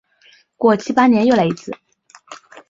[0.57, 1.71] 过七八年又来一次。